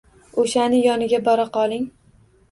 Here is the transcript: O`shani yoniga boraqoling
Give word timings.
O`shani 0.43 0.79
yoniga 0.85 1.19
boraqoling 1.27 1.85